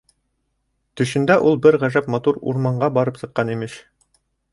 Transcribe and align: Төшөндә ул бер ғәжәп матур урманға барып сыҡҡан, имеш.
Төшөндә 1.01 1.35
ул 1.49 1.59
бер 1.65 1.77
ғәжәп 1.83 2.09
матур 2.15 2.39
урманға 2.53 2.89
барып 2.97 3.21
сыҡҡан, 3.21 3.53
имеш. 3.57 3.77